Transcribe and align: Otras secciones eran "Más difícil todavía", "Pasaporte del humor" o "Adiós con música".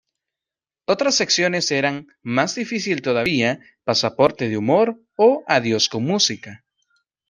Otras 0.85 1.13
secciones 1.13 1.69
eran 1.69 2.07
"Más 2.23 2.55
difícil 2.55 3.03
todavía", 3.03 3.59
"Pasaporte 3.83 4.45
del 4.49 4.57
humor" 4.57 4.99
o 5.15 5.43
"Adiós 5.45 5.89
con 5.89 6.03
música". 6.05 6.65